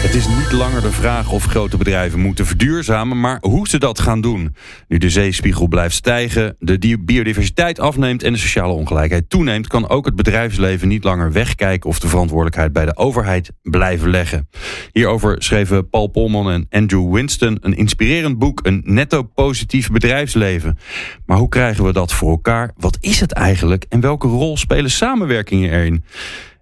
[0.00, 4.00] Het is niet langer de vraag of grote bedrijven moeten verduurzamen, maar hoe ze dat
[4.00, 4.54] gaan doen.
[4.88, 10.04] Nu de zeespiegel blijft stijgen, de biodiversiteit afneemt en de sociale ongelijkheid toeneemt, kan ook
[10.04, 14.48] het bedrijfsleven niet langer wegkijken of de verantwoordelijkheid bij de overheid blijven leggen.
[14.92, 20.78] Hierover schreven Paul Polman en Andrew Winston een inspirerend boek, een netto positief bedrijfsleven.
[21.26, 22.72] Maar hoe krijgen we dat voor elkaar?
[22.76, 26.04] Wat is het eigenlijk en welke rol spelen samenwerkingen erin?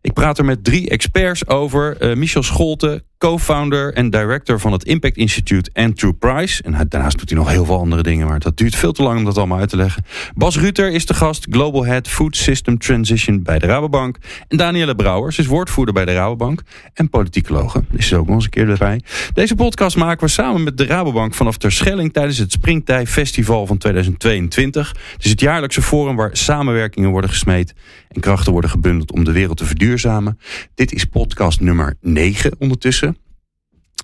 [0.01, 2.03] Ik praat er met drie experts over.
[2.03, 6.63] Uh, Michel Scholte, co-founder en director van het Impact Institute True Price.
[6.63, 9.19] En daarnaast doet hij nog heel veel andere dingen, maar dat duurt veel te lang
[9.19, 10.05] om dat allemaal uit te leggen.
[10.35, 14.17] Bas Ruter is de gast, Global Head Food System Transition bij de Rabobank.
[14.49, 16.63] En Danielle Brouwers is woordvoerder bij de Rabobank
[16.95, 17.85] en politicologe.
[17.97, 19.01] Is ook nog eens een keer erbij.
[19.33, 23.79] Deze podcast maken we samen met de Rabobank vanaf Terschelling tijdens het Springtij Festival van
[23.79, 24.89] 2022.
[25.13, 27.75] Het is het jaarlijkse forum waar samenwerkingen worden gesmeed
[28.09, 30.39] en krachten worden gebundeld om de wereld te verduurzamen.
[30.75, 33.08] Dit is podcast nummer 9 ondertussen.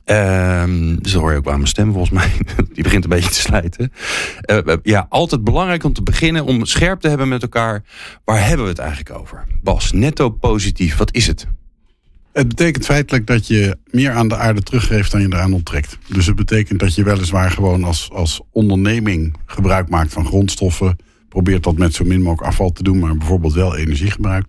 [0.04, 2.32] Um, dus dat hoor je ook aan mijn stem volgens mij.
[2.74, 3.92] Die begint een beetje te slijten.
[4.50, 7.82] Uh, ja, altijd belangrijk om te beginnen, om scherp te hebben met elkaar.
[8.24, 9.44] Waar hebben we het eigenlijk over?
[9.62, 11.46] Bas, netto positief, wat is het?
[12.32, 15.98] Het betekent feitelijk dat je meer aan de aarde teruggeeft dan je eraan onttrekt.
[16.08, 20.96] Dus het betekent dat je weliswaar gewoon als, als onderneming gebruik maakt van grondstoffen.
[21.28, 24.48] Probeert dat met zo min mogelijk afval te doen, maar bijvoorbeeld wel energie gebruikt.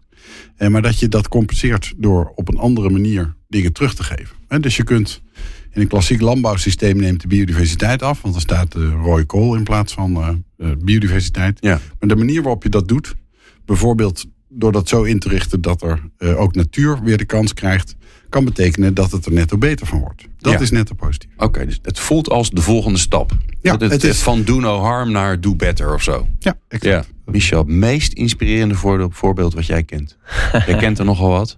[0.56, 4.62] En maar dat je dat compenseert door op een andere manier dingen terug te geven.
[4.62, 5.22] Dus je kunt
[5.76, 9.64] in een klassiek landbouwsysteem neemt de biodiversiteit af, want er staat uh, rode kool in
[9.64, 11.58] plaats van uh, biodiversiteit.
[11.62, 11.80] Ja.
[12.00, 13.16] Maar de manier waarop je dat doet,
[13.66, 17.54] bijvoorbeeld door dat zo in te richten dat er uh, ook natuur weer de kans
[17.54, 17.96] krijgt,
[18.30, 20.28] kan betekenen dat het er netto beter van wordt.
[20.38, 21.30] Dat is netto positief.
[21.38, 23.32] Oké, dus het voelt als de volgende stap.
[23.62, 26.28] Ja, het, het is van do no harm naar do better of zo.
[26.40, 27.08] Ja, exact.
[27.26, 27.32] Ja.
[27.32, 28.76] Michel, meest inspirerende
[29.10, 30.18] voorbeeld wat jij kent.
[30.66, 31.58] jij kent er nogal wat.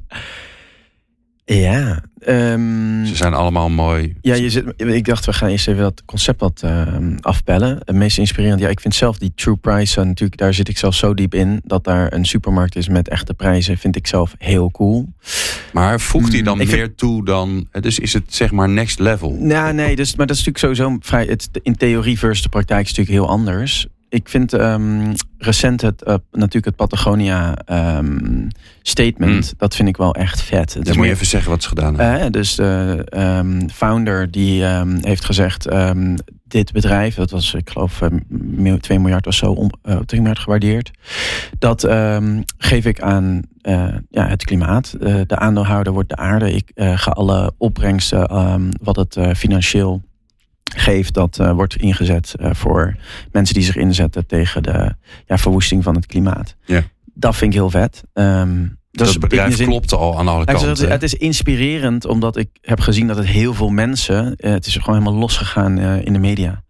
[1.56, 2.04] Ja.
[2.28, 4.16] Um, Ze zijn allemaal mooi.
[4.22, 6.88] Ja, je zit, ik dacht we gaan eerst even dat concept wat uh,
[7.20, 7.80] afbellen.
[7.86, 10.78] Het meest inspirerend, ja, ik vind zelf die True Price, uh, natuurlijk, daar zit ik
[10.78, 11.62] zelf zo diep in.
[11.64, 15.14] Dat daar een supermarkt is met echte prijzen, vind ik zelf heel cool.
[15.74, 19.38] Maar voegt hij dan mm, meer toe dan, dus is het zeg maar next level?
[19.42, 22.86] Ja, nee, dus, maar dat is natuurlijk sowieso vrij, het, in theorie versus de praktijk
[22.86, 23.88] is natuurlijk heel anders
[24.18, 27.58] ik vind um, recent het, uh, natuurlijk het Patagonia
[27.98, 28.48] um,
[28.82, 29.58] statement, mm.
[29.58, 30.74] dat vind ik wel echt vet.
[30.74, 32.26] Het moet je even zeggen wat ze gedaan hebben.
[32.26, 34.64] Uh, dus de um, founder die
[35.02, 35.68] heeft gezegd,
[36.44, 38.02] dit bedrijf, dat was ik geloof
[38.80, 40.92] 2 miljard of zo, om, uh, 3 miljard gewaardeerd.
[41.60, 41.88] Dat
[42.58, 44.96] geef ik aan uh, ja, het klimaat.
[45.00, 46.54] de aandeelhouder wordt de aarde.
[46.54, 48.28] Ik ga alle opbrengsten,
[48.82, 50.07] wat het financieel
[50.76, 52.96] geeft, dat uh, wordt ingezet uh, voor
[53.32, 54.96] mensen die zich inzetten tegen de
[55.26, 56.56] ja, verwoesting van het klimaat.
[56.66, 56.84] Ja.
[57.14, 58.04] Dat vind ik heel vet.
[58.14, 60.70] Um, dus dat bedrijf zin, klopt al aan alle kanten.
[60.70, 64.66] Het, het, is inspirerend omdat ik heb gezien dat het heel veel mensen, uh, het
[64.66, 66.64] is gewoon helemaal losgegaan in de media.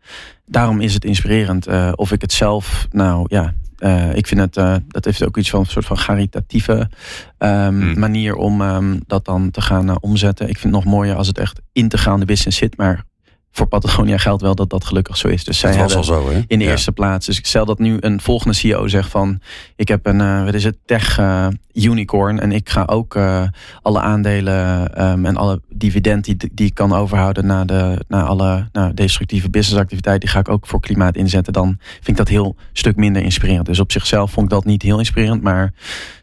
[0.46, 1.68] Daarom is het inspirerend.
[1.96, 5.50] of ik het zelf, nou ja, uh, ik vind het, uh, dat heeft ook iets
[5.50, 6.90] van een soort van caritatieve
[7.38, 10.50] um, manier om um, dat dan te gaan uh, omzetten.
[10.50, 13.03] Ik vind het nog mooier als het echt integraal de business zit, maar
[13.52, 15.44] voor Patagonia geldt wel dat dat gelukkig zo is.
[15.44, 16.41] Dus zij was al zo, hè?
[16.47, 17.25] in de eerste plaats.
[17.25, 19.40] Dus ik stel dat nu een volgende CEO zegt van...
[19.75, 22.40] ik heb een, uh, wat is het, tech uh, unicorn...
[22.40, 23.44] en ik ga ook uh,
[23.81, 27.46] alle aandelen um, en alle dividend die, die ik kan overhouden...
[27.46, 30.22] naar, de, naar alle nou, destructieve businessactiviteit...
[30.22, 31.53] die ga ik ook voor klimaat inzetten.
[31.53, 33.66] Dan vind ik dat heel stuk minder inspirerend.
[33.66, 35.41] Dus op zichzelf vond ik dat niet heel inspirerend...
[35.41, 35.74] maar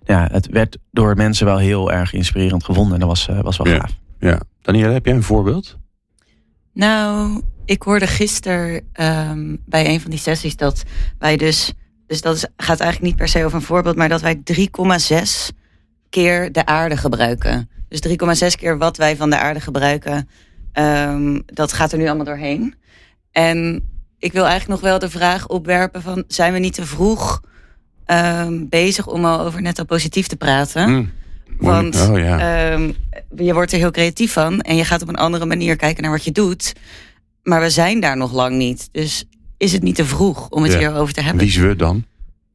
[0.04, 2.94] ja, het werd door mensen wel heel erg inspirerend gevonden.
[2.94, 3.78] En dat was, was wel ja.
[3.78, 3.92] gaaf.
[4.18, 4.40] Ja.
[4.62, 5.78] Danielle, heb jij een voorbeeld?
[6.74, 10.82] Nou, ik hoorde gisteren um, bij een van die sessies dat
[11.18, 11.72] wij dus.
[12.06, 15.56] Dus dat is, gaat eigenlijk niet per se over een voorbeeld, maar dat wij 3,6
[16.08, 17.70] keer de aarde gebruiken.
[17.88, 20.28] Dus 3,6 keer wat wij van de aarde gebruiken,
[20.72, 22.74] um, dat gaat er nu allemaal doorheen.
[23.30, 23.88] En
[24.18, 27.40] ik wil eigenlijk nog wel de vraag opwerpen van zijn we niet te vroeg
[28.06, 30.90] um, bezig om al over netto positief te praten?
[30.90, 31.12] Mm.
[31.58, 32.72] Want oh, ja.
[32.72, 32.94] um,
[33.36, 36.12] je wordt er heel creatief van en je gaat op een andere manier kijken naar
[36.12, 36.72] wat je doet.
[37.42, 38.88] Maar we zijn daar nog lang niet.
[38.92, 39.24] Dus
[39.56, 40.78] is het niet te vroeg om het ja.
[40.78, 41.40] hierover te hebben?
[41.40, 42.04] Wie is we dan?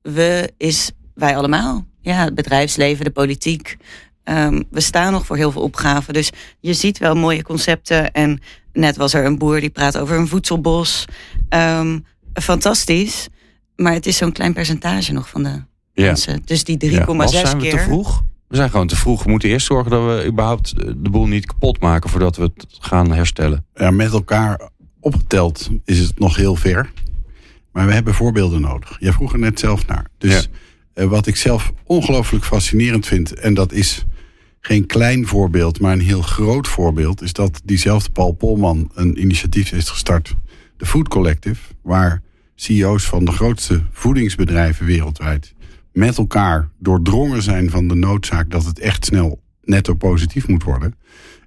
[0.01, 1.85] We is wij allemaal.
[2.01, 3.77] Ja, het bedrijfsleven, de politiek.
[4.23, 6.13] Um, we staan nog voor heel veel opgaven.
[6.13, 6.29] Dus
[6.59, 8.11] je ziet wel mooie concepten.
[8.11, 8.41] En
[8.73, 11.05] net was er een boer die praat over een voedselbos.
[11.49, 13.27] Um, fantastisch.
[13.75, 15.61] Maar het is zo'n klein percentage nog van de
[15.93, 16.09] Ja.
[16.09, 16.41] Onze.
[16.45, 17.27] Dus die 3,6 Ja.
[17.27, 17.71] Zijn keer.
[17.71, 18.23] te vroeg?
[18.49, 19.23] We zijn gewoon te vroeg.
[19.23, 22.43] We moeten eerst zorgen dat we überhaupt eh, de boel niet kapot maken voordat we
[22.43, 23.65] het gaan herstellen.
[23.73, 24.69] Ja, met elkaar
[24.99, 26.91] opgeteld is het nog heel ver.
[27.71, 28.97] Maar we hebben voorbeelden nodig.
[28.99, 30.05] Jij vroeg er net zelf naar.
[30.17, 30.41] Dus Ja.
[31.03, 33.33] eh, wat ik zelf ongelooflijk fascinerend vind...
[33.33, 34.05] en dat is
[34.59, 37.21] geen klein voorbeeld, maar een heel groot voorbeeld...
[37.21, 40.35] is dat diezelfde Paul Polman een initiatief heeft gestart...
[40.77, 42.21] de Food Collective, waar
[42.55, 45.53] CEO's van de grootste voedingsbedrijven wereldwijd...
[45.99, 48.51] met elkaar doordrongen zijn van de noodzaak...
[48.51, 50.95] dat het echt snel netto positief moet worden...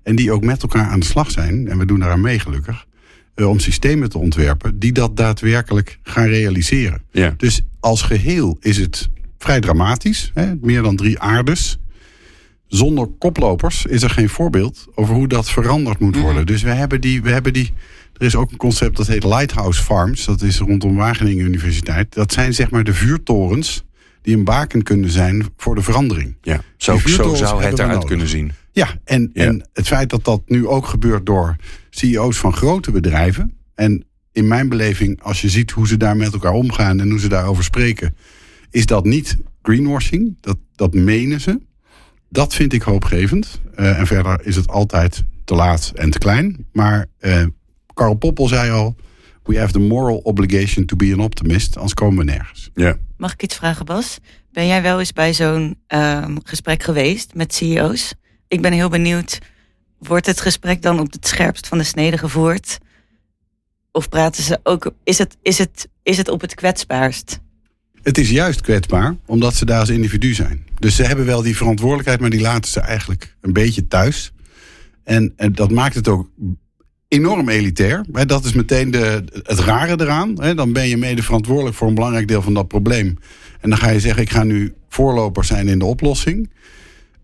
[0.02, 2.86] En die ook met elkaar aan de slag zijn, en we doen daaraan mee gelukkig,
[3.34, 7.02] eh, om systemen te ontwerpen die dat daadwerkelijk gaan realiseren.
[7.10, 7.34] Ja.
[7.36, 9.08] Dus als geheel is het
[9.38, 11.78] vrij dramatisch, hè, meer dan drie aardes.
[12.66, 16.46] Zonder koplopers is er geen voorbeeld over hoe dat veranderd moet worden.
[16.46, 17.72] Dus we hebben, die, we hebben die.
[18.16, 20.24] Er is ook een concept dat heet Lighthouse Farms.
[20.24, 22.14] Dat is rondom Wageningen Universiteit.
[22.14, 23.84] Dat zijn zeg maar de vuurtorens
[24.22, 26.36] die een baken kunnen zijn voor de verandering.
[26.42, 26.60] Ja.
[26.76, 28.52] Zo, zo zou het eruit kunnen zien.
[28.72, 29.44] Ja, en, Ja.
[29.44, 31.56] en het feit dat dat nu ook gebeurt door
[31.90, 33.56] CEO's van grote bedrijven.
[33.74, 37.20] En in mijn beleving, als je ziet hoe ze daar met elkaar omgaan en hoe
[37.20, 38.16] ze daarover spreken,
[38.70, 40.36] is dat niet greenwashing.
[40.40, 41.60] Dat, dat menen ze.
[42.28, 43.60] Dat vind ik hoopgevend.
[43.74, 46.66] Eh, en verder is het altijd te laat en te klein.
[46.72, 47.44] Maar eh
[47.94, 48.96] Karl Poppel zei al:
[49.44, 52.70] We have the moral obligation to be an optimist, anders komen we nergens.
[52.74, 52.98] Ja.
[53.16, 54.18] Mag ik iets vragen, Bas?
[54.52, 58.14] Ben jij wel eens bij zo'n ehm, gesprek geweest met CEO's?
[58.48, 59.38] Ik ben heel benieuwd.
[59.98, 62.78] Wordt het gesprek dan op het scherpst van de snede gevoerd?
[63.92, 64.92] Of praten ze ook.
[65.04, 67.40] Is het, is het, is het op het kwetsbaarst?
[68.02, 70.66] Het is juist kwetsbaar, omdat ze daar als individu zijn.
[70.78, 74.32] Dus ze hebben wel die verantwoordelijkheid, maar die laten ze eigenlijk een beetje thuis.
[75.04, 76.30] En, en dat maakt het ook
[77.12, 78.04] enorm elitair.
[78.12, 80.42] Hè, Dat is meteen de, het rare eraan.
[80.42, 80.54] Hè.
[80.54, 83.18] Dan ben je mede verantwoordelijk voor een belangrijk deel van dat probleem.
[83.60, 86.50] En dan ga je zeggen, ik ga nu voorloper zijn in de oplossing.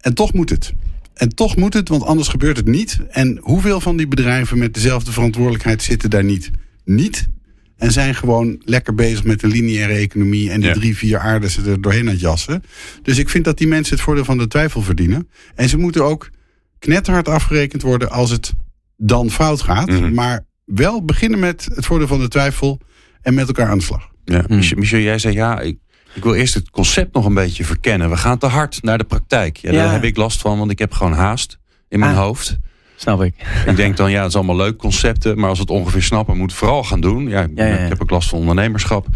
[0.01, 0.73] En toch moet het.
[1.15, 2.99] En toch moet het, want anders gebeurt het niet.
[3.11, 6.51] En hoeveel van die bedrijven met dezelfde verantwoordelijkheid zitten daar niet?
[6.85, 7.29] Niet.
[7.77, 10.75] En zijn gewoon lekker bezig met de lineaire economie en die Ja.
[10.75, 12.63] drie, vier aarden ze er doorheen aan het jassen.
[13.03, 15.29] Dus ik vind dat die mensen het voordeel van de twijfel verdienen.
[15.55, 16.31] En ze moeten ook
[16.79, 18.53] knetterhard afgerekend worden als het
[19.01, 19.87] dan fout gaat.
[19.89, 20.15] Mhm.
[20.15, 22.79] Maar wel beginnen met het voordeel van de twijfel
[23.23, 24.09] en met elkaar aan de slag.
[24.25, 24.43] Ja.
[24.47, 24.57] Hmm.
[24.57, 25.79] Michel, Michel, jij zei ja, ik,
[26.15, 28.11] ik wil eerst het concept nog een beetje verkennen.
[28.11, 29.57] We gaan te hard naar de praktijk.
[29.57, 31.59] Ja, daar heb ik last van, want ik heb gewoon haast
[31.89, 32.19] in mijn Ah.
[32.19, 32.59] hoofd.
[32.97, 33.35] Snap ik.
[33.67, 36.37] Ik denk dan, ja, het is allemaal leuk concepten, maar als we het ongeveer snappen,
[36.37, 37.29] moet het vooral gaan doen.
[37.29, 37.77] Ja, Ja, ja, ja.
[37.79, 39.07] ik heb ook last van ondernemerschap.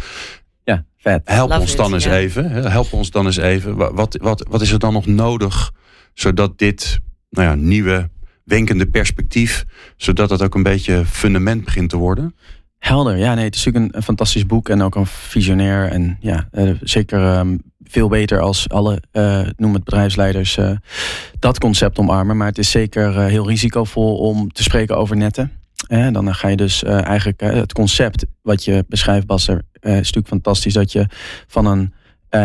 [0.64, 1.20] Ja, vet.
[1.24, 2.50] Help Love ons it, dan eens even.
[2.50, 3.76] hè, Help ons dan eens even.
[3.76, 5.72] Wa- Wat, wat, wat is er dan nog nodig,
[6.14, 7.00] zodat dit
[7.30, 8.10] nou ja, nieuwe
[8.44, 9.64] wenkende perspectief,
[9.96, 12.34] zodat het ook een beetje fundament begint te worden?
[12.78, 15.90] Helder, ja, nee, het is natuurlijk een, fantastisch boek en ook een visionair.
[15.90, 17.56] En ja, eh, zeker ehm,
[17.92, 20.70] veel beter als alle, eh, noem het bedrijfsleiders, eh,
[21.38, 22.36] dat concept omarmen.
[22.36, 25.52] Maar het is zeker heel risicovol om te spreken over netten.
[25.86, 29.96] Eh, dan ga je dus eigenlijk het concept wat je beschrijft, Bas, er, eh, is
[29.96, 31.06] natuurlijk fantastisch dat je
[31.46, 31.92] van een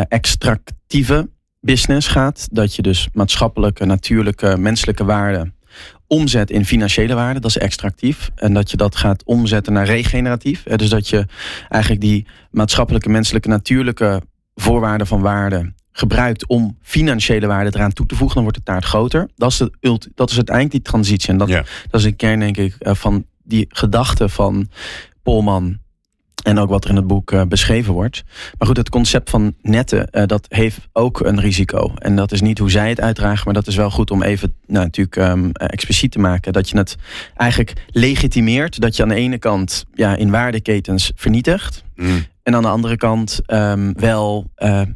[0.07, 1.29] extractieve
[1.61, 2.47] business gaat.
[2.51, 5.56] Dat je dus maatschappelijke, natuurlijke, menselijke waarden
[6.07, 8.29] omzet in financiële waarden, dat is extractief.
[8.35, 10.63] En dat je dat gaat omzetten naar regeneratief.
[10.63, 11.25] Dus dat je
[11.69, 14.21] eigenlijk die maatschappelijke, menselijke, natuurlijke
[14.55, 18.85] voorwaarden van waarde gebruikt om financiële waarden eraan toe te voegen, dan wordt de taart
[18.85, 19.29] groter.
[19.35, 21.29] Dat is, ult- dat is uiteindelijk die transitie.
[21.29, 21.63] En dat, Ja.
[21.89, 24.69] dat is de kern, denk ik, eh, van die gedachte van
[25.23, 25.77] Polman.
[26.47, 28.23] En ook wat er in het boek eh, beschreven wordt.
[28.57, 31.91] Maar goed, het concept van netten, eh, dat heeft ook een risico.
[31.95, 34.53] En dat is niet hoe zij het uitdragen, maar dat is wel goed om even
[34.67, 36.53] nou, natuurlijk ehm, eh, expliciet te maken.
[36.53, 36.95] Dat je het
[37.35, 38.79] eigenlijk legitimeert.
[38.79, 41.83] Dat je aan de ene kant ja, in waardeketens vernietigt.
[41.95, 42.25] Mm.
[42.43, 44.51] En aan de andere kant ehm, wel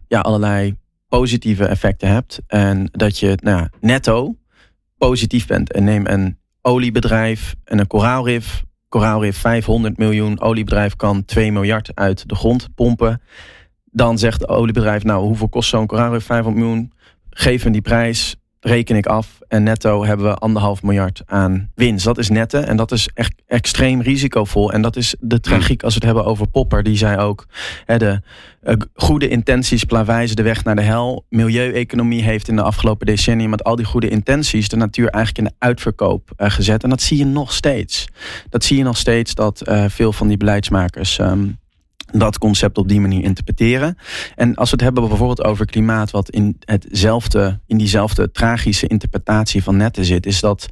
[0.07, 0.75] ja, allerlei
[1.07, 2.39] positieve effecten hebt.
[2.47, 4.35] En dat je nou, netto
[4.97, 5.71] positief bent.
[5.71, 8.63] En neem een oliebedrijf en een koraalrif.
[8.91, 13.21] Koraalrif 500 miljoen, oliebedrijf kan 2 miljard uit de grond pompen.
[13.91, 16.91] Dan zegt het oliebedrijf, nou hoeveel kost zo'n koraalrif 500 miljoen?
[17.29, 19.39] Geef me die prijs, reken ik af.
[19.47, 22.05] En netto hebben we anderhalf miljard aan winst.
[22.05, 24.71] Dat is nette en dat is echt extreem risicovol.
[24.71, 26.83] En dat is de tragiek als we het hebben over Popper.
[26.83, 27.47] Die zei ook,
[27.85, 28.21] hè, de
[28.61, 31.25] eh, goede intenties plawijzen de weg naar de hel.
[31.29, 35.53] Milieueconomie heeft in de afgelopen decennia met al die goede intenties de natuur eigenlijk in
[35.53, 36.83] de uitverkoop eh, gezet.
[36.83, 38.07] En dat zie je nog steeds.
[38.49, 41.47] Dat zie je nog steeds dat eh, veel van die beleidsmakers ehm,
[42.11, 43.97] dat concept op die manier interpreteren.
[44.35, 49.63] En als we het hebben bijvoorbeeld over klimaat, wat in, hetzelfde, in diezelfde tragische interpretatie
[49.63, 50.69] van netten zit, is dat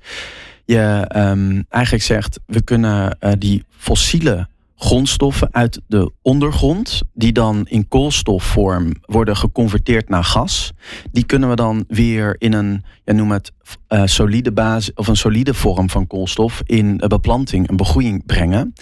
[0.66, 4.48] je ehm, eigenlijk zegt, we kunnen eh, die fossiele
[4.80, 10.72] grondstoffen uit de ondergrond, die dan in koolstofvorm worden geconverteerd naar gas.
[11.12, 13.52] Die kunnen we dan weer in een, ja, noem het,
[13.90, 18.74] uh, solide basis of een solide vorm van koolstof in beplanting, een begroeiing brengen.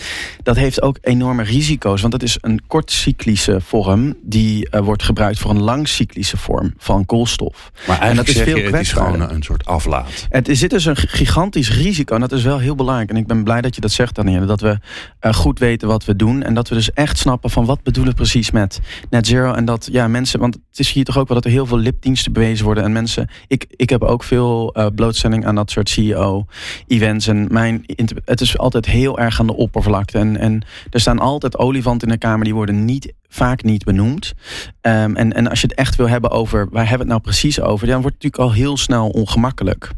[0.43, 5.39] Dat heeft ook enorme risico's, want dat is een kortcyclische vorm die uh, wordt gebruikt
[5.39, 7.71] voor een langcyclische vorm van koolstof.
[7.87, 10.27] Maar eigenlijk en dat is veel je, het is gewoon een soort aflaat.
[10.29, 13.09] Het zit dus een gigantisch risico en dat is wel heel belangrijk.
[13.09, 14.77] En ik ben blij dat je dat zegt, Danielle, dat we
[15.21, 18.11] uh, goed weten wat we doen en dat we dus echt snappen van wat bedoelen
[18.11, 18.79] we precies met
[19.09, 21.51] net zero en dat ja mensen, want het is hier toch ook wel dat er
[21.51, 25.55] heel veel lipdiensten bewezen worden en mensen, ik, ik heb ook veel uh, blootstelling aan
[25.55, 27.27] dat soort CEO-events.
[27.27, 27.85] En mijn,
[28.25, 30.17] het is altijd heel erg aan de oppervlakte.
[30.17, 34.33] En, en er staan altijd olifanten in de kamer, die worden niet, vaak niet benoemd.
[34.81, 37.33] Um, en, en als je het echt wil hebben over waar hebben we het nou
[37.33, 39.91] precies over, dan wordt het natuurlijk al heel snel ongemakkelijk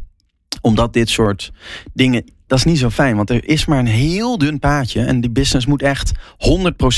[0.60, 1.52] omdat dit soort
[1.92, 5.04] dingen dat is niet zo fijn, want er is maar een heel dun paadje.
[5.04, 6.12] En die business moet echt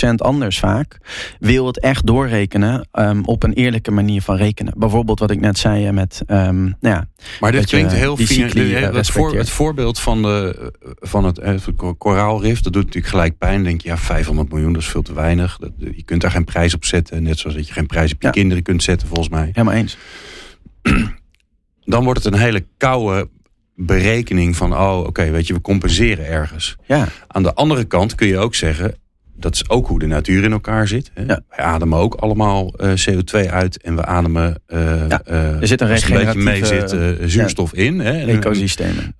[0.04, 0.98] 100% anders vaak.
[1.40, 4.74] Wil het echt doorrekenen um, op een eerlijke manier van rekenen.
[4.76, 6.22] Bijvoorbeeld wat ik net zei eh, met.
[6.26, 7.08] Um, nou ja,
[7.40, 8.16] maar dit klinkt heel.
[8.16, 11.64] Het, voor, het voorbeeld van, de, van het, het
[11.98, 13.64] koraalrif, dat doet natuurlijk gelijk pijn.
[13.64, 15.58] denk je, ja, 500 miljoen, dat is veel te weinig.
[15.58, 17.22] Dat, je kunt daar geen prijs op zetten.
[17.22, 19.50] Net zoals dat je geen prijs op je kinderen kunt zetten, volgens mij.
[19.52, 19.96] Helemaal eens.
[21.84, 23.28] Dan wordt het een hele koude
[23.74, 26.76] berekening van, oh oké, weet je, we compenseren ergens.
[26.86, 27.08] Ja.
[27.26, 28.94] Aan de andere kant kun je ook zeggen,
[29.42, 31.10] dat is ook hoe de natuur in elkaar zit.
[31.14, 31.22] Hè?
[31.22, 31.40] Ja.
[31.48, 35.80] Wij ademen ook allemaal uh, eh, CO2 uit en we ademen uh, ja, er zit
[35.80, 37.98] een, een beetje mee zit uh, zuurstof in.
[37.98, 38.26] Hè?
[38.26, 39.16] Ecosystemen.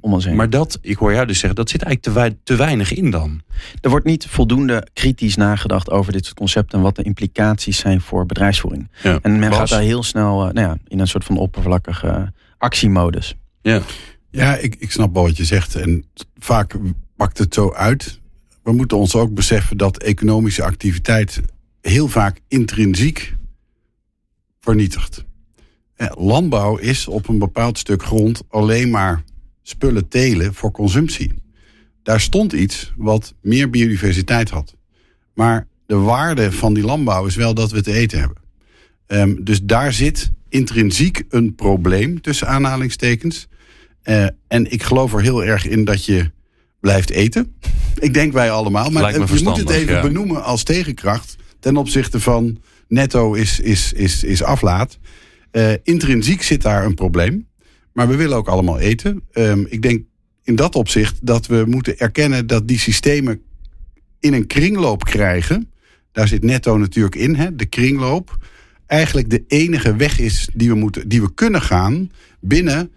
[0.00, 0.36] Om ons heen.
[0.36, 3.40] Maar dat, ik hoor jou dus zeggen, dat zit eigenlijk te, te weinig in dan.
[3.80, 8.00] Er wordt niet voldoende kritisch nagedacht over dit soort concepten en wat de implicaties zijn
[8.00, 8.90] voor bedrijfsvoering.
[9.22, 13.36] En men gaat daar heel snel nou ja, in een soort van oppervlakkige actiemodus.
[13.62, 13.82] Ja,
[14.30, 15.74] ja ik, ik snap wel wat je zegt.
[15.74, 16.04] En
[16.38, 16.74] vaak
[17.16, 18.20] pakt het zo uit.
[18.62, 21.40] We moeten ons ook beseffen dat economische activiteit
[21.80, 23.36] heel vaak intrinsiek
[24.60, 25.24] vernietigt.
[26.14, 29.24] Landbouw is op een bepaald stuk grond alleen maar
[29.62, 31.32] spullen telen voor consumptie.
[32.02, 34.76] Daar stond iets wat meer biodiversiteit had.
[35.34, 38.36] Maar de waarde van die landbouw is wel dat we te eten hebben.
[39.06, 43.48] Um, dus daar zit intrinsiek een probleem tussen aanhalingstekens.
[44.04, 46.30] Uh, en ik geloof er heel erg in dat je
[46.80, 47.54] blijft eten.
[47.98, 48.90] ik denk wij allemaal.
[48.90, 54.24] Maar je moet het even benoemen als tegenkracht ten opzichte van netto is, is, is,
[54.24, 54.98] is aflaat.
[55.52, 57.48] Uh, intrinsiek zit daar een probleem.
[57.92, 59.22] Maar we willen ook allemaal eten.
[59.32, 60.04] Um, ik denk
[60.42, 63.42] in dat opzicht dat we moeten erkennen dat die systemen
[64.20, 65.70] in een kringloop krijgen.
[66.12, 68.36] Daar zit netto natuurlijk in, hè, de kringloop
[68.90, 72.90] eigenlijk de enige weg is die we, moeten, die we kunnen gaan binnen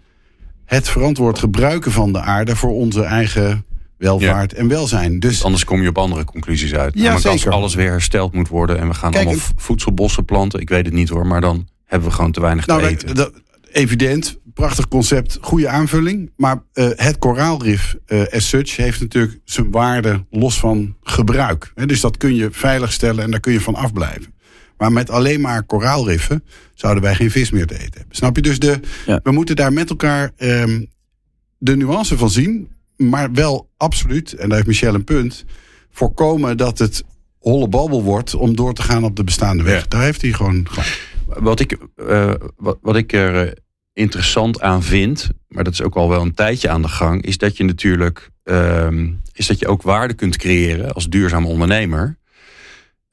[0.64, 3.64] het verantwoord gebruiken van de aarde voor onze eigen
[3.96, 5.20] welvaart en welzijn.
[5.20, 6.94] Dus, Anders kom je op andere conclusies uit.
[6.94, 7.30] Ja, zeker.
[7.30, 10.94] Als alles weer hersteld moet worden en we gaan allemaal voedselbossen planten, ik weet het
[10.94, 13.14] niet hoor, maar dan hebben we gewoon te weinig nou, te eten.
[13.14, 13.32] Dat,
[13.72, 16.30] evident, prachtig concept, goede aanvulling.
[16.36, 21.72] Maar uh, het koraalrif uh, as such heeft natuurlijk zijn waarde los van gebruik.
[21.86, 24.34] dus dat kun je veilig stellen en daar kun je van afblijven.
[24.76, 28.16] Maar met alleen maar koraalriffen zouden wij geen vis meer te eten hebben.
[28.16, 28.42] Snap je?
[28.42, 28.80] Dus de,
[29.22, 30.86] we moeten daar met elkaar um,
[31.58, 32.72] de nuance van zien.
[32.96, 35.44] Maar wel absoluut, en daar heeft Michel een punt,
[35.90, 37.04] voorkomen dat het
[37.38, 39.88] holle babbel wordt om door te gaan op de bestaande weg.
[39.88, 40.66] Daar heeft hij gewoon.
[41.26, 43.52] Wat ik, uh, wat, wat, ik er uh,
[43.92, 47.38] interessant aan vind, maar dat is ook al wel een tijdje aan de gang, is
[47.38, 48.88] dat je natuurlijk uh,
[49.32, 52.18] is dat je ook waarde kunt creëren als duurzaam ondernemer.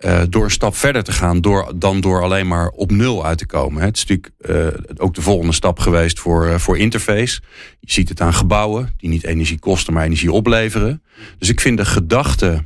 [0.06, 3.38] Uh, door een stap verder te gaan door, dan door alleen maar op nul uit
[3.38, 3.84] te komen.
[3.84, 4.34] Het is natuurlijk
[4.78, 7.42] uh, ook de volgende stap geweest voor, uh, voor interface.
[7.80, 11.04] Je ziet het aan gebouwen die niet energie kosten, maar energie opleveren.
[11.38, 12.64] Dus ik vind de gedachte,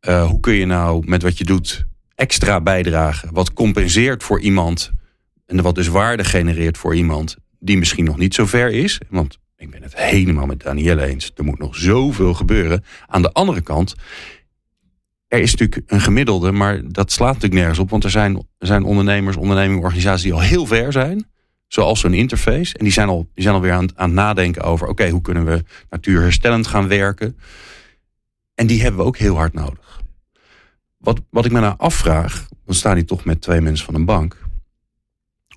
[0.00, 4.92] hoe kun je nou met wat je doet extra bijdragen, wat compenseert voor iemand
[5.46, 9.00] en wat dus waarde genereert voor iemand die misschien nog niet zo ver is.
[9.08, 11.32] Want ik ben het helemaal met Danielle eens.
[11.36, 12.84] Er moet nog zoveel gebeuren.
[13.06, 13.94] Aan de andere kant
[15.30, 17.90] er is natuurlijk een gemiddelde, maar dat slaat natuurlijk nergens op.
[17.90, 21.26] Want er zijn, er zijn ondernemers, ondernemingorganisaties die al heel ver zijn.
[21.66, 22.78] Zoals zo'n interface.
[22.78, 24.88] En die zijn, al, die zijn alweer aan, aan het nadenken over...
[24.88, 27.38] oké, hoe kunnen we natuurherstellend gaan werken?
[28.54, 30.02] En die hebben we ook heel hard nodig.
[30.96, 32.48] Wat, wat ik me nou afvraag...
[32.64, 34.38] dan staan die toch met twee mensen van een bank.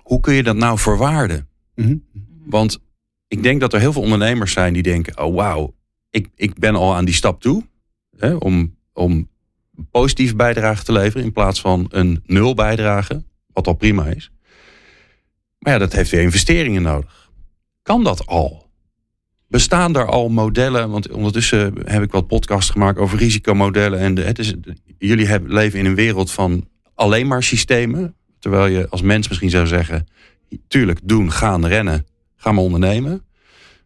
[0.02, 1.48] Hoe kun je dat nou verwaarden?
[1.74, 2.04] Mm
[2.46, 2.82] Want
[3.28, 5.18] ik denk dat er heel veel ondernemers zijn die denken...
[5.18, 5.74] oh wauw,
[6.10, 7.62] ik, ik ben al aan die stap toe...
[8.16, 9.28] Hè, om, om
[9.90, 14.30] positieve bijdrage te leveren in plaats van een nul bijdrage, wat al prima is.
[15.58, 17.30] Maar ja, dat heeft weer investeringen nodig.
[17.82, 18.64] Kan dat al?
[19.54, 20.90] bestaan er al modellen?
[20.90, 23.98] Want ondertussen heb ik wat podcasts gemaakt over risicomodellen.
[23.98, 24.54] En de, het is,
[24.98, 28.14] jullie hebben, leven in een wereld van alleen maar systemen.
[28.38, 30.06] Terwijl je als mens misschien zou zeggen:
[30.68, 33.24] tuurlijk, doen, gaan, rennen, ga maar ondernemen.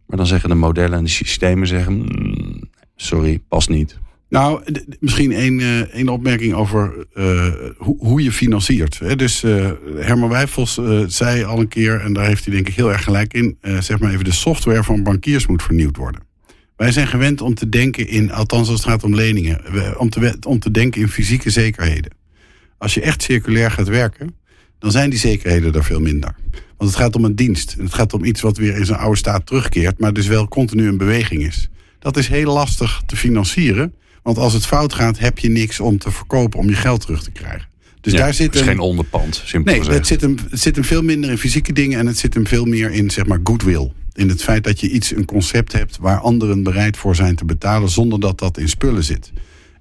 [0.06, 3.98] Maar dan zeggen de modellen en de systemen zeggen: "Mm, sorry, past niet.
[4.28, 4.62] Nou,
[5.00, 8.98] misschien één, eh, één opmerking over eh, hoe, hoe je financiert.
[8.98, 9.16] Hè.
[9.16, 12.92] Dus eh, Herman Wijfels zei al een keer, en daar heeft hij denk ik heel
[12.92, 16.22] erg gelijk in, zeg maar even, de software van bankiers moet vernieuwd worden.
[16.76, 19.60] Wij zijn gewend om te denken in, althans als het gaat om leningen,
[19.98, 22.12] om te, om te denken in fysieke zekerheden.
[22.78, 24.34] Als je echt circulair gaat werken,
[24.78, 26.34] dan zijn die zekerheden er veel minder.
[26.76, 27.76] Want het gaat om een dienst.
[27.78, 30.88] Het gaat om iets wat weer in zijn oude staat terugkeert, maar dus wel continu
[30.88, 31.68] in beweging is.
[31.98, 33.94] Dat is heel lastig te financieren.
[34.22, 37.22] Want als het fout gaat, heb je niks om te verkopen om je geld terug
[37.22, 37.68] te krijgen.
[38.00, 40.60] Dus Ja, daar het zit is een, geen onderpand, simpel Nee, het zit, hem, het
[40.60, 43.26] zit hem veel minder in fysieke dingen en het zit hem veel meer in zeg
[43.26, 43.92] maar goodwill.
[44.12, 47.44] In het feit dat je iets, een concept hebt waar anderen bereid voor zijn te
[47.44, 49.32] betalen zonder dat dat in spullen zit.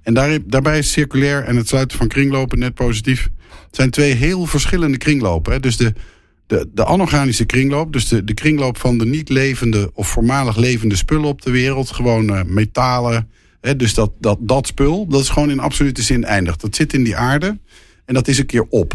[0.01, 3.29] En daar, daarbij is circulair en het sluiten van kringlopen net positief.
[3.65, 5.53] Het zijn twee heel verschillende kringlopen.
[5.53, 5.59] Hè.
[5.59, 5.93] Dus de,
[6.47, 10.95] de, de anorganische kringloop, dus de, de kringloop van de niet levende of voormalig levende
[10.95, 11.91] spullen op de wereld.
[11.91, 13.29] Gewoon metalen.
[13.75, 16.55] Dus dat, dat, dat spul, dat is gewoon in absolute zin eindig.
[16.55, 17.57] Dat zit in die aarde
[18.05, 18.93] en dat is een keer op.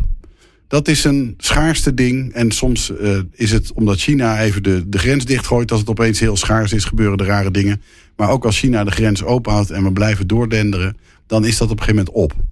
[0.69, 2.33] Dat is een schaarste ding.
[2.33, 5.71] En soms eh, is het omdat China even de, de grens dichtgooit.
[5.71, 7.83] Als het opeens heel schaars is, gebeuren er rare dingen.
[8.17, 11.79] Maar ook als China de grens openhoudt en we blijven doordenderen, dan is dat op
[11.79, 12.45] een gegeven moment op.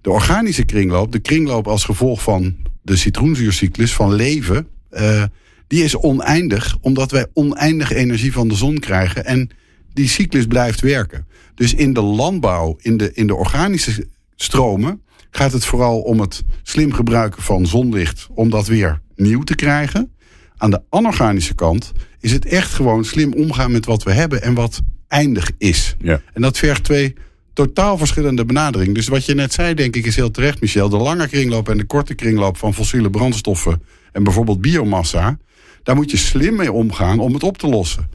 [0.00, 5.24] De organische kringloop, de kringloop als gevolg van de citroenzuurcyclus van leven, eh,
[5.66, 9.24] die is oneindig, omdat wij oneindige energie van de zon krijgen.
[9.24, 9.50] En
[10.00, 11.26] die cyclus blijft werken.
[11.54, 16.42] Dus in de landbouw, in de, in de organische stromen, gaat het vooral om het
[16.62, 20.12] slim gebruiken van zonlicht om dat weer nieuw te krijgen.
[20.56, 24.54] Aan de anorganische kant is het echt gewoon slim omgaan met wat we hebben en
[24.54, 25.96] wat eindig is.
[25.98, 26.20] Ja.
[26.32, 27.14] En dat vergt twee
[27.52, 28.94] totaal verschillende benaderingen.
[28.94, 30.88] Dus wat je net zei, denk ik, is heel terecht, Michel.
[30.88, 35.38] De lange kringloop en de korte kringloop van fossiele brandstoffen en bijvoorbeeld biomassa.
[35.82, 38.08] Daar moet je slim mee omgaan om het op te lossen.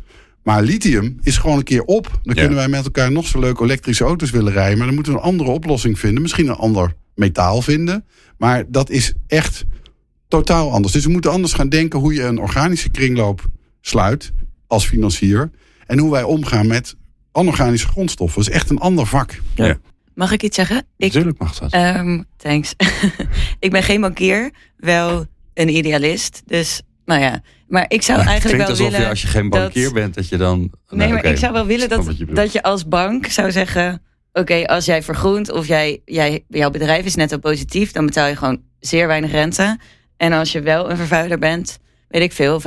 [0.45, 2.03] Maar lithium is gewoon een keer op.
[2.03, 2.33] Dan Ja.
[2.33, 4.77] kunnen wij met elkaar nog zo leuk elektrische auto's willen rijden.
[4.77, 6.21] Maar dan moeten we een andere oplossing vinden.
[6.21, 8.05] Misschien een ander metaal vinden.
[8.37, 9.65] Maar dat is echt
[10.27, 10.93] totaal anders.
[10.93, 13.47] Dus we moeten anders gaan denken hoe je een organische kringloop
[13.81, 14.31] sluit
[14.67, 15.51] als financier.
[15.87, 16.95] En hoe wij omgaan met
[17.31, 18.39] anorganische grondstoffen.
[18.43, 19.41] Dat is echt een ander vak.
[20.13, 20.77] Mag ik iets zeggen?
[20.77, 21.71] Ik, Natuurlijk mag dat.
[21.71, 22.73] Ehm, thanks.
[23.59, 26.41] ik ben geen bankier, wel een idealist.
[26.45, 27.41] Dus, nou ja.
[27.67, 29.01] Maar ik zou het eigenlijk klinkt wel alsof willen...
[29.01, 30.59] je als je geen bankier dat- bent, dat je dan...
[30.59, 34.01] Nee, Nou, maar ik zou wel willen dat, je dat je als bank zou zeggen...
[34.33, 37.91] Oké, als jij vergroent of jij, jij, jouw bedrijf is netto positief...
[37.91, 39.79] dan betaal je gewoon zeer weinig rente.
[40.17, 42.65] En als je wel een vervuiler bent, weet ik veel, 5%,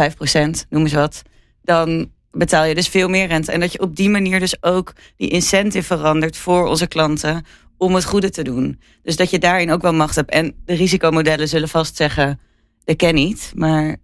[0.68, 1.22] noem eens wat...
[1.62, 3.52] dan betaal je dus veel meer rente.
[3.52, 7.44] En dat je op die manier dus ook die incentive verandert voor onze klanten...
[7.76, 8.80] om het goede te doen.
[9.02, 10.30] Dus dat je daarin ook wel macht hebt.
[10.30, 12.40] En de risicomodellen zullen vast zeggen,
[12.84, 13.52] dat ken niet.
[13.54, 13.96] Maar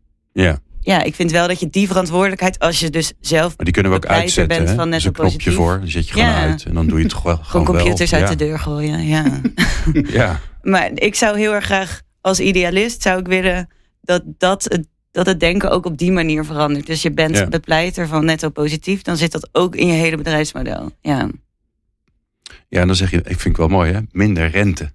[0.42, 2.58] Ja, ja, ik vind wel dat je die verantwoordelijkheid...
[2.58, 4.56] als je dus zelf maar die kunnen we ook uitzetten.
[4.56, 4.74] bent hè?
[4.74, 5.54] van Er is netto een knopje positief.
[5.54, 6.40] voor, die zet je gewoon Ja.
[6.40, 6.64] uit.
[6.64, 8.20] En dan doe je het Gewoon gewoon computers wel.
[8.20, 8.36] uit ja.
[8.36, 9.40] de deur gooien, ja.
[10.18, 13.68] Ja, maar ik zou heel erg graag als idealist zou ik willen
[14.00, 16.86] dat, dat, het, dat het denken ook op die manier verandert.
[16.86, 17.46] Dus je bent Ja.
[17.48, 20.90] bepleiter van netto positief, dan zit dat ook in je hele bedrijfsmodel.
[21.00, 21.28] Ja,
[22.68, 24.92] ja, en dan zeg je, ik vind het wel mooi hè, minder rente.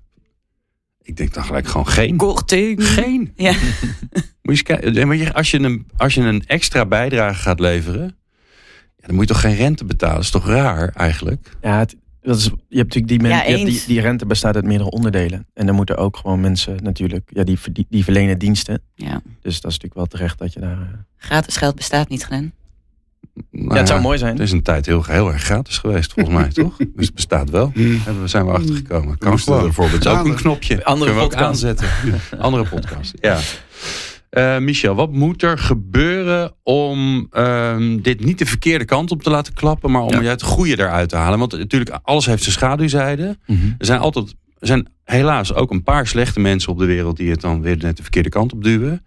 [1.09, 2.15] Ik denk dan gelijk gewoon geen.
[2.17, 2.87] korting.
[2.87, 3.31] Geen.
[3.35, 3.51] Ja.
[3.51, 3.61] Moet
[4.41, 8.15] je eens kijken, maar je- als je, een, als je een extra bijdrage gaat leveren,
[8.97, 10.15] ja, dan moet je toch geen rente betalen?
[10.15, 11.49] Dat is toch raar eigenlijk?
[11.61, 14.25] Ja, het, dat is, je hebt natuurlijk die, men, Ja, je hebt die, die rente
[14.25, 15.47] bestaat uit meerdere onderdelen.
[15.53, 18.81] En dan moeten ook gewoon mensen natuurlijk, ja, die, verdie- die verlenen diensten.
[18.95, 20.77] ja, Dus dat is natuurlijk wel terecht dat je daar.
[20.81, 22.53] eh, gratis geld bestaat niet, Glenn.
[23.51, 24.31] Nou ja, het zou mooi zijn.
[24.33, 26.77] Het is een tijd heel, heel erg gratis geweest, volgens mij, toch?
[26.77, 27.71] Dus het bestaat wel.
[27.75, 29.17] Hebben we zijn we achtergekomen.
[29.17, 29.67] Kan moesten gewoon.
[29.67, 30.83] ervoor Het is ook een knopje.
[30.85, 31.49] Andere Kunnen we podcast.
[31.63, 31.87] aanzetten.
[32.39, 33.13] Andere podcast.
[33.21, 33.37] Ja.
[34.29, 39.29] Eh, Michel, wat moet er gebeuren om ehm, dit niet de verkeerde kant op te
[39.29, 40.21] laten klappen, maar om Ja.
[40.21, 41.39] je het goede eruit te halen?
[41.39, 43.37] Want natuurlijk, alles heeft zijn schaduwzijde.
[43.45, 43.65] Mhm.
[43.77, 47.29] Er zijn altijd, er zijn helaas ook een paar slechte mensen op de wereld die
[47.31, 49.05] het dan weer net de verkeerde kant op duwen.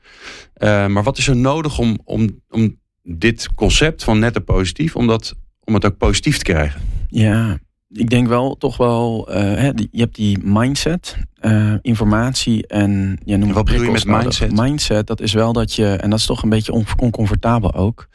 [0.55, 5.07] Eh, maar wat is er nodig om, om, om dit concept van netto positief, om,
[5.07, 5.35] dat,
[5.65, 6.81] om het ook positief te krijgen?
[7.09, 9.27] Ja, ik denk wel toch wel.
[9.31, 13.19] hè, die- je hebt die mindset, eh, informatie en.
[13.25, 14.53] Ja, noem het Wat bedoel je met mindset?
[14.61, 15.87] mindset, dat is wel dat je.
[15.87, 18.09] En dat is toch een beetje on- oncomfortabel ook.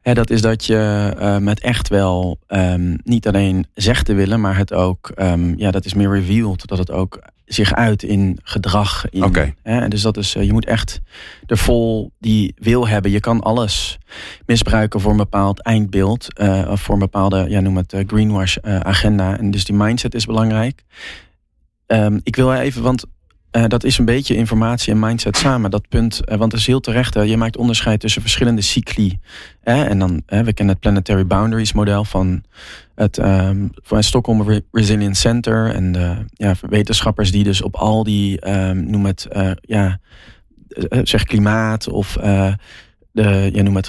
[0.00, 4.40] Hè, dat is dat je eh, met echt wel ehm, niet alleen zegt te willen,
[4.40, 5.08] maar het ook.
[5.14, 6.66] ehm, ja, dat is meer revealed.
[6.66, 9.04] Dat het ook zich uit in gedrag.
[9.10, 9.22] In,
[9.62, 11.00] hè, dus dat is, eh, je moet echt
[11.46, 13.10] er vol die wil hebben.
[13.10, 13.98] Je kan alles
[14.46, 16.32] misbruiken voor een bepaald eindbeeld.
[16.34, 19.38] eh, of voor een bepaalde, ja, noem het eh, greenwash agenda.
[19.38, 20.84] En dus die mindset is belangrijk.
[21.86, 23.04] Ehm, ik wil even, want
[23.66, 25.70] dat is een beetje informatie en mindset samen.
[25.70, 27.14] Dat punt, want dat is heel terecht.
[27.14, 29.18] je maakt onderscheid tussen verschillende cycli.
[29.60, 32.42] Hè, en dan, we kennen het Planetary Boundaries model van
[32.94, 35.74] het, ehm, van Stockholm Re- Resilience Center.
[35.74, 39.98] En de ja, wetenschappers die dus op al die, ehm, noem het, eh, ja,
[40.88, 42.52] eh, zeg klimaat of eh,
[43.12, 43.86] de, ja, noem het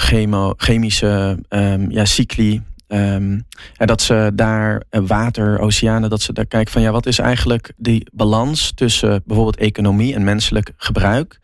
[0.57, 2.61] chemische ehm, ja, cycli.
[2.87, 3.45] en
[3.77, 7.73] dat ze daar eh, water, oceanen, dat ze daar kijken van ja, wat is eigenlijk
[7.77, 11.39] die balans tussen bijvoorbeeld economie en menselijk gebruik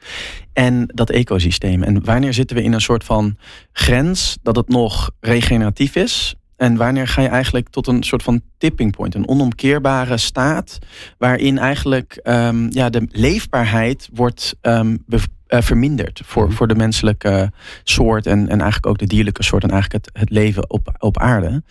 [0.53, 1.83] en dat ecosysteem.
[1.83, 3.37] En wanneer zitten we in een soort van
[3.71, 6.35] grens dat het nog regeneratief is?
[6.61, 10.77] En wanneer ga je eigenlijk tot een soort van tipping point, een onomkeerbare staat,
[11.17, 14.97] waarin eigenlijk ehm, ja, de leefbaarheid wordt ehm,
[15.51, 17.51] eh, verminderd voor, voor de menselijke
[17.83, 21.17] soort en, en eigenlijk ook de dierlijke soort en eigenlijk het, het leven op, op
[21.17, 21.63] aarde.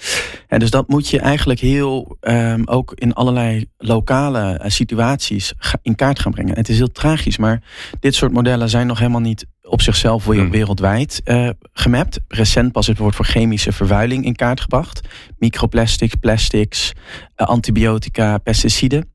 [0.49, 5.95] En dus dat moet je eigenlijk heel ehm, ook in allerlei lokale eh, situaties in
[5.95, 6.53] kaart gaan brengen.
[6.53, 7.63] En het is heel tragisch, maar
[8.01, 10.51] dit soort modellen zijn nog helemaal niet op zichzelf Hmm.
[10.51, 12.21] wereldwijd eh, gemapt.
[12.29, 15.01] Recent pas is bijvoorbeeld voor chemische vervuiling in kaart gebracht.
[15.39, 16.93] Microplastics, plastics,
[17.35, 19.09] antibiotica, pesticiden.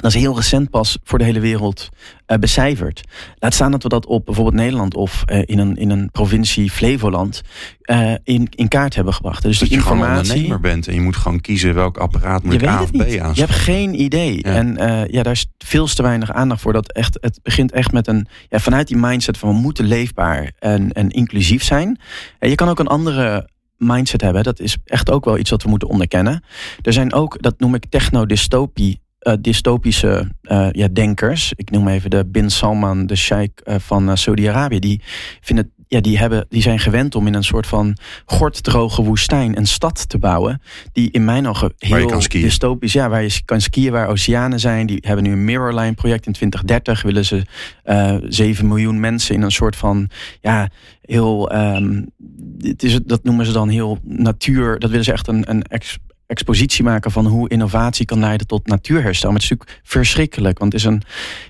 [0.00, 1.88] Dat is heel recent pas voor de hele wereld
[2.26, 3.00] eh, becijferd.
[3.38, 6.70] Laat staan dat we dat op bijvoorbeeld Nederland of eh, in, een, in een provincie
[6.70, 7.42] Flevoland
[7.82, 9.42] eh, in, in kaart hebben gebracht.
[9.42, 10.30] Dus dat die je gewoon informatie.
[10.30, 13.20] ondernemer bent en je moet gewoon kiezen welk apparaat moet Je A of het B
[13.20, 13.32] aan.
[13.34, 14.38] Je hebt geen idee.
[14.38, 14.42] Ja.
[14.42, 14.76] En
[15.10, 16.72] ja, daar is veel te weinig aandacht voor.
[16.72, 18.26] Dat echt, het begint echt met een.
[18.48, 22.00] Ja, vanuit die mindset van we moeten leefbaar en, en inclusief zijn.
[22.38, 24.42] En je kan ook een andere mindset hebben.
[24.42, 26.44] Dat is echt ook wel iets wat we moeten onderkennen.
[26.82, 29.00] Er zijn ook, dat noem ik technodystopie.
[29.22, 31.52] Eh dystopische eh, ja, denkers.
[31.56, 34.78] Ik noem even de Bin Salman, de sheikh eh, van Saudi-Arabië.
[34.78, 35.00] Die,
[35.40, 39.66] vinden, ja, die, hebben, die zijn gewend om in een soort van gorddroge woestijn een
[39.66, 40.62] stad te bouwen.
[40.92, 44.60] Die in mijn ogen Waar je heel dystopisch, ja, waar je kan skiën, waar oceanen
[44.60, 44.86] zijn.
[44.86, 47.02] Die hebben nu een Mirrorline project in 2030.
[47.02, 47.42] Willen ze
[47.82, 50.68] eh 7 miljoen mensen in een soort van, ja,
[51.02, 52.02] heel, ehm,
[52.58, 54.78] het is, dat noemen ze dan heel natuur.
[54.78, 55.98] Dat willen ze echt een, een ex-
[56.32, 59.30] expositie maken van hoe innovatie kan leiden tot natuurherstel.
[59.30, 61.02] Maar het is natuurlijk verschrikkelijk, want het is een,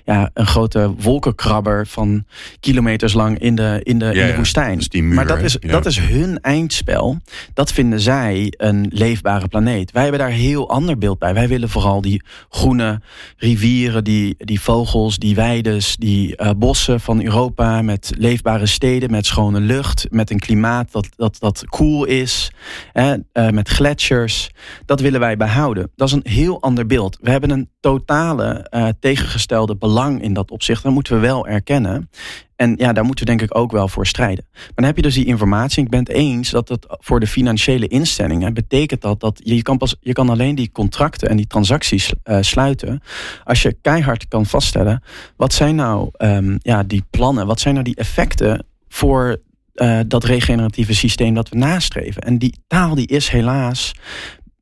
[0.05, 2.25] ja, een grote wolkenkrabber van
[2.59, 4.77] kilometers lang in de, in de, in de woestijn.
[4.77, 7.17] Dus muur, maar dat is, dat is hun eindspel.
[7.53, 9.91] Dat vinden zij een leefbare planeet.
[9.91, 11.33] Wij hebben daar een heel ander beeld bij.
[11.33, 13.01] Wij willen vooral die groene
[13.37, 19.25] rivieren, die, die vogels, die weides, die eh, bossen van Europa met leefbare steden, met
[19.25, 22.51] schone lucht, met een klimaat dat, dat, dat cool is,
[22.91, 24.49] hè, eh, met gletsjers.
[24.85, 25.91] Dat willen wij behouden.
[25.95, 27.17] Dat is een heel ander beeld.
[27.21, 30.83] We hebben een totale eh, tegengestelde belang in dat opzicht.
[30.83, 32.09] Dat moeten we wel erkennen.
[32.55, 34.45] En ja, daar moeten we denk ik ook wel voor strijden.
[34.51, 35.83] Maar dan heb je dus die informatie.
[35.83, 39.77] Ik ben het eens dat het voor de financiële instellingen betekent dat dat je kan,
[39.77, 43.01] pas, je kan alleen die contracten en die transacties eh, sluiten
[43.43, 45.03] als je keihard kan vaststellen
[45.37, 49.41] wat zijn nou ehm, ja, die plannen, wat zijn nou die effecten voor
[49.73, 52.21] eh, dat regeneratieve systeem dat we nastreven.
[52.21, 53.91] En die taal die is helaas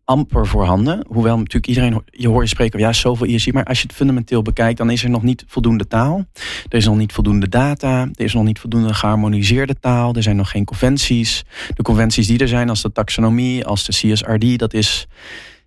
[0.06, 1.06] amper voorhanden.
[1.08, 3.52] Hoewel natuurlijk iedereen, je hoort je spreken ja, zoveel ESG.
[3.52, 6.26] Maar als je het fundamenteel bekijkt, dan is er nog niet voldoende taal.
[6.70, 8.02] Er is nog niet voldoende data.
[8.02, 10.14] Er is nog niet voldoende geharmoniseerde taal.
[10.16, 11.44] Er zijn nog geen conventies.
[11.76, 15.08] De conventies die er zijn, als de taxonomie, als de CSRD, dat is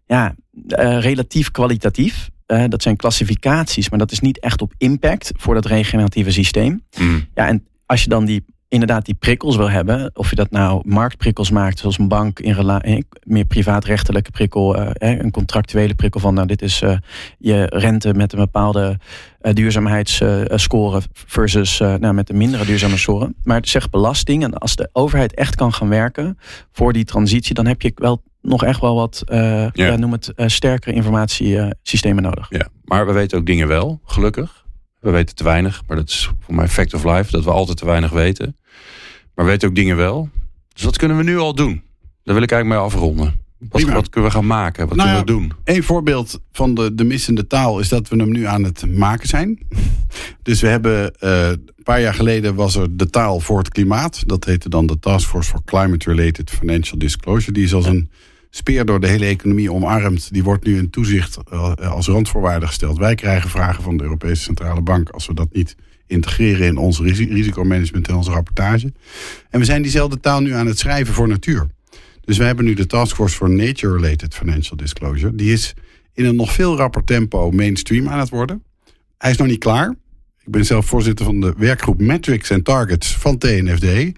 [0.07, 0.35] ja,
[0.69, 2.31] eh, relatief kwalitatief.
[2.47, 6.85] Eh, dat zijn klassificaties, maar dat is niet echt op impact voor dat regeneratieve systeem.
[6.99, 7.27] Mm.
[7.35, 8.45] Ja, en als je dan die
[8.75, 12.57] inderdaad die prikkels wil hebben, of je dat nou marktprikkels maakt, zoals een bank in
[12.57, 16.97] eh, meer privaatrechtelijke prikkel, eh, een contractuele prikkel van, nou, dit is eh,
[17.39, 18.99] je rente met een bepaalde
[19.53, 23.35] duurzaamheidsscore versus nou, met een mindere duurzame score.
[23.43, 26.39] Maar het zegt belasting, en als de overheid echt kan gaan werken
[26.73, 29.97] voor die transitie, dan heb je wel nog echt wel wat, eh, ja.
[29.97, 32.47] noem het, sterkere informatiesystemen nodig.
[32.51, 34.64] Ja, maar we weten ook dingen wel, gelukkig.
[35.05, 37.77] We weten te weinig, maar dat is voor mij fact of life, dat we altijd
[37.77, 38.57] te weinig weten.
[39.35, 40.29] Maar we weten ook dingen wel.
[40.73, 41.83] Dus wat kunnen we nu al doen?
[42.23, 43.41] Daar wil ik eigenlijk mee afronden.
[43.59, 44.89] Wat, wat kunnen we gaan maken?
[44.89, 45.75] Wat Nou kunnen we doen?
[45.75, 49.29] Een voorbeeld van de, de missende taal is dat we hem nu aan het maken
[49.29, 49.59] zijn.
[50.43, 54.23] Dus we hebben eh, een paar jaar geleden was er de taal voor het klimaat.
[54.27, 57.53] Dat heette dan de Task Force for Climate Related Financial Disclosure.
[57.53, 58.11] Die is als een
[58.57, 60.33] speer door de hele economie omarmd.
[60.33, 62.99] Die wordt nu in toezicht eh, als randvoorwaarde gesteld.
[62.99, 67.01] Wij krijgen vragen van de Europese Centrale Bank als we dat niet integreren in ons
[67.01, 68.93] risi- risicomanagement en onze rapportage.
[69.51, 71.67] En we zijn diezelfde taal nu aan het schrijven voor natuur.
[72.21, 75.35] Dus we hebben nu de Task Force for Nature Related Financial Disclosure.
[75.35, 75.75] Die is
[76.13, 78.63] in een nog veel rapper tempo mainstream aan het worden.
[79.19, 79.95] hij is nog niet klaar.
[80.45, 84.13] Ik ben zelf voorzitter van de werkgroep Metrics en Targets van TNFD.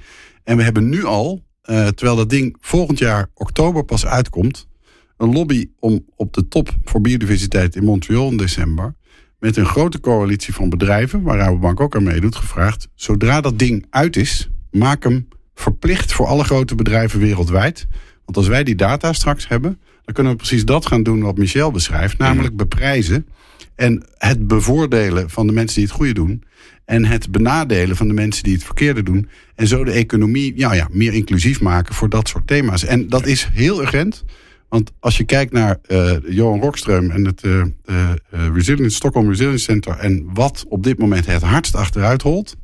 [0.44, 4.68] En we hebben nu al, uh, terwijl dat ding volgend jaar oktober pas uitkomt,
[5.16, 8.94] een lobby om op de top voor biodiversiteit in Montreal in december.
[9.38, 13.87] Met een grote coalitie van bedrijven, waar Rabobank ook aan meedoet, gevraagd: zodra dat ding
[13.90, 17.87] uit is, maak hem verplicht voor alle grote bedrijven wereldwijd.
[18.24, 21.38] Want als wij die data straks hebben, dan kunnen we precies dat gaan doen wat
[21.38, 23.26] Michel beschrijft, namelijk beprijzen
[23.75, 26.42] en het bevoordelen van de mensen die het goede doen.
[26.85, 29.29] En het benadelen van de mensen die het verkeerde doen.
[29.55, 32.85] En zo de economie ja, ja, meer inclusief maken voor dat soort thema's.
[32.85, 34.25] En dat is heel urgent.
[34.69, 38.11] Want als je kijkt naar uh, Johan Rockström en het uh, uh,
[38.55, 39.99] Resilience, Stockholm Resilience Center...
[39.99, 42.57] en wat op dit moment het hardst achteruit holt...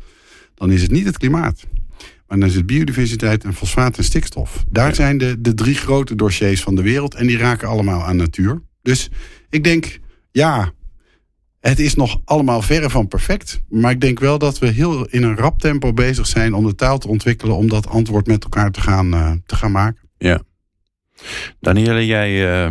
[0.54, 1.66] dan is het niet het klimaat.
[2.26, 4.64] Maar dan is het biodiversiteit en fosfaat en stikstof.
[4.70, 7.14] Daar zijn de, de drie grote dossiers van de wereld...
[7.14, 8.62] en die raken allemaal aan natuur.
[8.82, 9.10] Dus
[9.50, 9.98] ik denk,
[10.30, 10.72] ja,
[11.62, 13.62] het is nog allemaal verre van perfect.
[13.68, 16.54] Maar ik denk wel dat we heel in een rap tempo bezig zijn...
[16.54, 20.08] om de taal te ontwikkelen om dat antwoord met elkaar te gaan, te gaan maken.
[20.18, 20.40] Ja.
[21.60, 22.70] Danielle, jij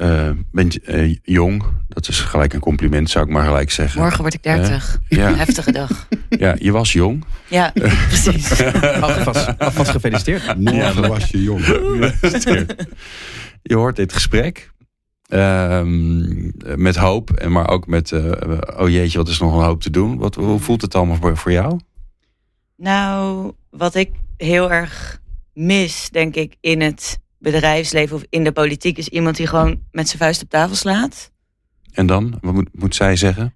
[0.00, 1.62] uh, bent uh, jong.
[1.88, 4.00] Dat is gelijk een compliment, zou ik maar gelijk zeggen.
[4.00, 5.00] Morgen word ik 30.
[5.08, 5.34] ja.
[5.44, 6.08] Heftige dag.
[6.28, 7.24] Ja, je was jong.
[7.48, 7.72] Ja,
[8.08, 8.62] precies.
[9.00, 10.58] alvast, alvast gefeliciteerd.
[10.58, 11.64] Morgen was je jong.
[13.62, 14.69] je hoort dit gesprek.
[15.32, 18.32] Um, met hoop, en maar ook met, uh,
[18.76, 20.18] oh jeetje, wat is nog een hoop te doen.
[20.18, 21.80] Wat, hoe voelt het allemaal voor, voor jou?
[22.76, 25.20] Nou, wat ik heel erg
[25.54, 30.06] mis, denk ik, in het bedrijfsleven of in de politiek is iemand die gewoon met
[30.08, 31.30] zijn vuist op tafel slaat.
[31.92, 32.38] En dan?
[32.40, 33.54] Wat moet, moet zij zeggen?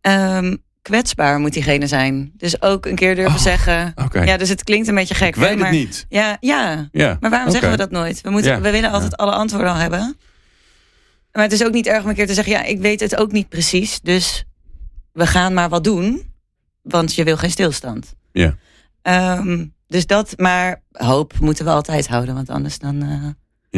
[0.00, 2.32] Um, kwetsbaar moet diegene zijn.
[2.36, 3.92] Dus ook een keer durven oh, zeggen.
[4.04, 4.26] Okay.
[4.26, 5.28] Ja, dus het klinkt een beetje gek.
[5.28, 6.06] Ik weet hè, maar, het niet.
[6.08, 6.88] Ja, ja.
[6.92, 7.16] ja.
[7.20, 7.50] Maar waarom okay.
[7.50, 8.20] zeggen we dat nooit?
[8.20, 8.60] We, moeten, Ja.
[8.60, 9.16] we willen altijd Ja.
[9.16, 10.16] alle antwoorden al hebben.
[11.36, 12.52] Maar het is ook niet erg om een keer te zeggen...
[12.52, 14.00] ja, ik weet het ook niet precies.
[14.00, 14.44] Dus
[15.12, 16.32] we gaan maar wat doen.
[16.82, 18.14] Want je wil geen stilstand.
[18.32, 18.56] Ja.
[19.02, 22.34] Ehm, dus dat, maar hoop moeten we altijd houden.
[22.34, 23.28] Want anders dan eh,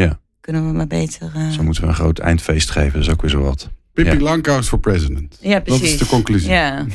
[0.03, 1.33] Ja, kunnen we maar beter...
[1.35, 2.92] eh, zo moeten we een groot eindfeest geven.
[2.92, 3.71] Dat is ook weer zo wat.
[3.92, 4.21] Pippi Ja.
[4.21, 5.38] Langkous voor president.
[5.40, 5.81] ja, precies.
[5.83, 6.51] Dat is de conclusie.
[6.51, 6.87] Ja.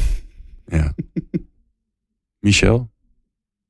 [0.65, 0.93] Ja.
[2.39, 2.91] Michel,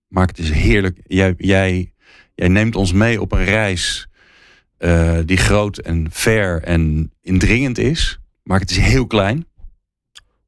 [0.08, 0.99] maak het eens heerlijk.
[1.08, 1.93] Jij, jij,
[2.36, 4.08] jij neemt ons mee op een reis
[4.77, 8.19] eh, die groot en ver en indringend is.
[8.43, 9.45] Maak het eens heel klein.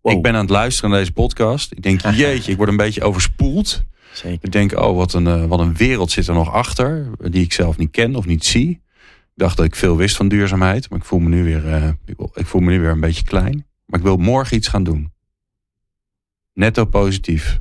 [0.01, 0.13] Wow.
[0.13, 1.71] Ik ben aan het luisteren naar deze podcast.
[1.71, 3.83] Ik denk, jeetje, ik word een beetje overspoeld.
[4.13, 4.39] Zeker.
[4.41, 7.09] Ik denk, oh, wat een, eh, wat een wereld zit er nog achter.
[7.17, 8.69] Die ik zelf niet ken of niet zie.
[8.69, 10.89] Ik dacht dat ik veel wist van duurzaamheid.
[10.89, 11.89] Maar ik voel me nu weer, eh,
[12.33, 13.65] ik voel me nu weer een beetje klein.
[13.85, 15.11] Maar ik wil morgen iets gaan doen.
[16.53, 17.59] Netto positief.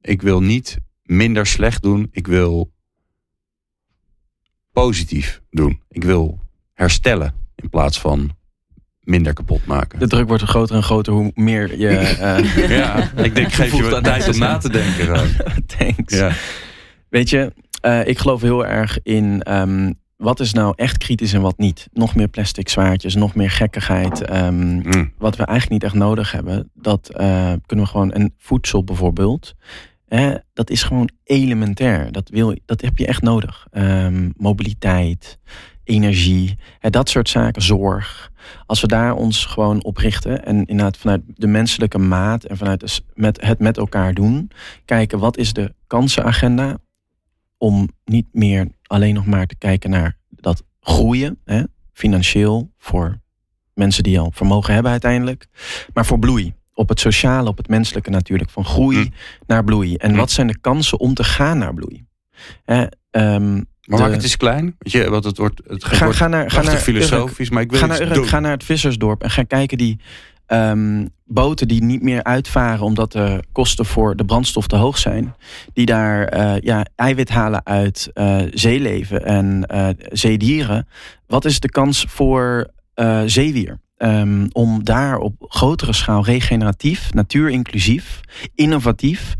[0.00, 2.08] Ik wil niet minder slecht doen.
[2.10, 2.72] Ik wil
[4.82, 5.80] positief doen.
[5.90, 6.38] Ik wil
[6.74, 8.36] herstellen in plaats van
[9.00, 9.98] minder kapot maken.
[9.98, 11.88] De druk wordt groter en groter hoe meer je...
[11.88, 15.30] eh, Ja, ik denk, geef je wat tijd om na te denken.
[15.76, 16.14] Thanks.
[16.14, 16.32] Ja.
[17.08, 21.40] Weet je, eh, ik geloof heel erg in ehm, wat is nou echt kritisch en
[21.40, 21.88] wat niet.
[21.92, 24.22] Nog meer plastic zwaartjes, nog meer gekkigheid.
[24.22, 25.12] ehm, Mm.
[25.18, 28.12] wat we eigenlijk niet echt nodig hebben, dat eh, kunnen we gewoon.
[28.12, 29.54] En voedsel bijvoorbeeld,
[30.08, 32.12] hè, dat is gewoon elementair.
[32.12, 33.66] Dat, wil, dat heb je echt nodig.
[33.70, 35.38] Ehm, mobiliteit,
[35.84, 38.32] energie, hè, dat soort zaken, zorg.
[38.66, 43.02] Als we daar ons gewoon op richten en inderdaad vanuit de menselijke maat en vanuit
[43.14, 44.50] met het met elkaar doen,
[44.84, 46.78] kijken wat is de kansenagenda
[47.58, 53.20] om niet meer alleen nog maar te kijken naar dat groeien, hè, financieel voor
[53.74, 55.46] mensen die al vermogen hebben uiteindelijk,
[55.94, 56.54] maar voor bloei.
[56.78, 58.50] Op het sociale, op het menselijke natuurlijk.
[58.50, 59.08] Van groei Hm.
[59.46, 59.94] naar bloei.
[59.96, 60.16] En Hm.
[60.16, 62.04] wat zijn de kansen om te gaan naar bloei?
[62.64, 64.64] Hè, ehm, Maar de- het eens klein.
[64.78, 67.62] Weet je, want het wordt, het Ga, wordt ga naar, ga prachtig naar filosofisch, maar
[67.62, 70.00] ik wil Ga naar, Urk, ga naar het vissersdorp en ga kijken die
[70.46, 75.34] ehm, boten die niet meer uitvaren omdat de kosten voor de brandstof te hoog zijn.
[75.72, 80.88] Die daar eh, ja, eiwit halen uit eh, zeeleven en eh, zeedieren.
[81.26, 83.80] Wat is de kans voor eh, zeewier?
[83.96, 88.20] Ehm, om daar op grotere schaal regeneratief, natuurinclusief,
[88.54, 89.34] innovatief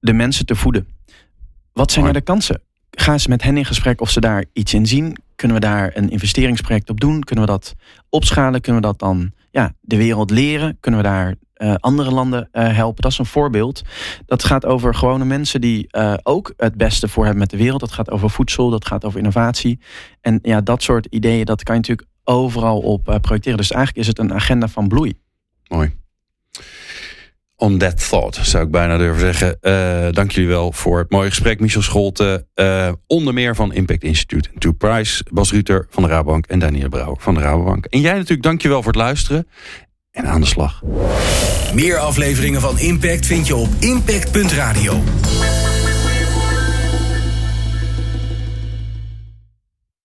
[0.00, 0.88] de mensen te voeden.
[1.72, 2.62] Wat zijn er de kansen?
[2.90, 5.16] Ga eens met hen in gesprek of ze daar iets in zien.
[5.34, 7.22] Kunnen we daar een investeringsproject op doen?
[7.22, 7.74] Kunnen we dat
[8.08, 8.60] opschalen?
[8.60, 10.76] Kunnen we dat dan ja, de wereld leren?
[10.80, 13.02] Kunnen we daar eh, andere landen eh, helpen?
[13.02, 13.82] Dat is een voorbeeld.
[14.26, 17.80] Dat gaat over gewone mensen die ook het beste voor hebben met de wereld.
[17.80, 19.80] Dat gaat over voedsel, dat gaat over innovatie.
[20.20, 23.58] En ja, dat soort ideeën, dat kan je natuurlijk overal op eh, projecteren.
[23.58, 25.18] Dus eigenlijk is het een agenda van bloei.
[25.68, 25.98] Mooi.
[27.56, 29.60] On that thought, zou ik bijna durven zeggen.
[29.60, 31.60] Eh, dank jullie wel voor het mooie gesprek.
[31.60, 35.24] Michel Scholte, eh, onder meer van Impact Institute en Two Price.
[35.30, 37.84] Bas Ruter van de Rabobank en Daniel Brouwer van de Rabobank.
[37.84, 39.48] En jij natuurlijk, dank je wel voor het luisteren.
[40.10, 40.82] en aan de slag.
[41.74, 45.02] Meer afleveringen van Impact vind je op impact.radio.